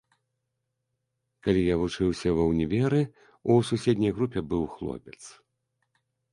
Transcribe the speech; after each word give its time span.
Калі 1.47 1.61
я 1.65 1.75
вучыўся 1.81 2.29
ва 2.41 2.49
ўніверы, 2.51 3.01
у 3.51 3.61
суседняй 3.71 4.11
групе 4.19 4.39
быў 4.55 4.63
хлопец. 4.77 5.17